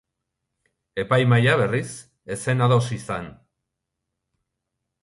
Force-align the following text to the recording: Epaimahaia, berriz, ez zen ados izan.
Epaimahaia, 1.03 1.53
berriz, 1.61 1.91
ez 2.37 2.39
zen 2.49 2.65
ados 2.69 2.83
izan. 2.99 3.29